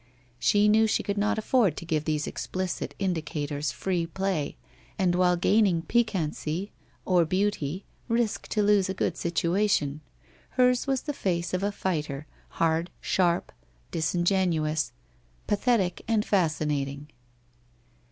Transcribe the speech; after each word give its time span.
She 0.39 0.67
knew 0.67 0.87
she 0.87 1.03
could 1.03 1.15
not 1.19 1.37
afford 1.37 1.77
to 1.77 1.85
give 1.85 2.05
these 2.05 2.25
explicit 2.25 2.95
indicators 2.97 3.71
free 3.71 4.07
play 4.07 4.57
and 4.97 5.13
while 5.13 5.35
gaining 5.37 5.83
piquancy 5.83 6.71
or 7.05 7.23
beauty, 7.23 7.85
risk 8.07 8.47
to 8.47 8.63
lose 8.63 8.89
a 8.89 8.95
good 8.95 9.15
situation. 9.15 10.01
Hers 10.57 10.87
was 10.87 11.01
the 11.01 11.13
face 11.13 11.53
of 11.53 11.61
a 11.61 11.71
fighter, 11.71 12.25
hard, 12.57 12.89
sharp, 12.99 13.51
disingenuous, 13.91 14.91
pathetic 15.45 16.01
and 16.07 16.25
fasci 16.25 16.65
nating. 16.65 17.05